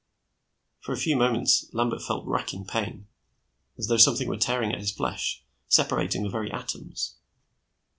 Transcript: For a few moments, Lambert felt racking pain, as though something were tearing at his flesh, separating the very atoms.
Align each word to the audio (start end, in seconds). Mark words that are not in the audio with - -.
For 0.79 0.93
a 0.93 0.97
few 0.97 1.15
moments, 1.15 1.69
Lambert 1.73 2.01
felt 2.01 2.25
racking 2.25 2.65
pain, 2.65 3.05
as 3.77 3.85
though 3.85 3.97
something 3.97 4.27
were 4.27 4.35
tearing 4.35 4.71
at 4.71 4.79
his 4.79 4.89
flesh, 4.89 5.43
separating 5.67 6.23
the 6.23 6.29
very 6.29 6.51
atoms. 6.51 7.17